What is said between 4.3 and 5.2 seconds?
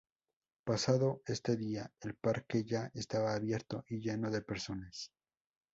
de personas.